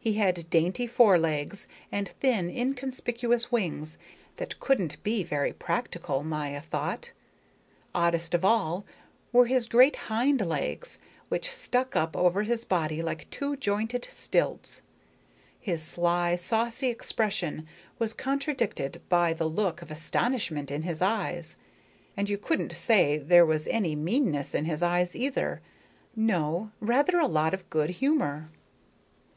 [0.00, 3.98] He had dainty forelegs and thin, inconspicuous wings
[4.34, 7.12] that couldn't be very practical, Maya thought.
[7.94, 8.84] Oddest of all
[9.30, 10.98] were his great hindlegs,
[11.28, 14.82] which stuck up over his body like two jointed stilts.
[15.60, 17.64] His sly, saucy expression
[17.96, 21.58] was contradicted by the look of astonishment in his eyes,
[22.16, 25.60] and you couldn't say there was any meanness in his eyes either.
[26.16, 28.50] No, rather a lot of good humor.